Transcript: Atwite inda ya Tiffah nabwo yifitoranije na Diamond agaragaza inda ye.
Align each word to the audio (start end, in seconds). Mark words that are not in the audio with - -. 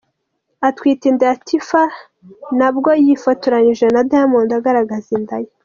Atwite 0.67 1.03
inda 1.09 1.25
ya 1.29 1.35
Tiffah 1.47 1.93
nabwo 2.59 2.89
yifitoranije 3.05 3.85
na 3.93 4.01
Diamond 4.09 4.49
agaragaza 4.59 5.09
inda 5.17 5.37
ye. 5.43 5.49